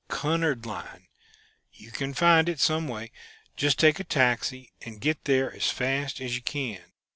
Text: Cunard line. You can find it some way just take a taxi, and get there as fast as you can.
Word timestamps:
Cunard 0.09 0.65
line. 0.65 1.09
You 1.73 1.91
can 1.91 2.15
find 2.15 2.49
it 2.49 2.59
some 2.59 2.87
way 2.87 3.11
just 3.55 3.77
take 3.77 3.99
a 3.99 4.03
taxi, 4.03 4.71
and 4.81 4.99
get 4.99 5.25
there 5.25 5.55
as 5.55 5.69
fast 5.69 6.19
as 6.19 6.35
you 6.35 6.41
can. 6.41 6.81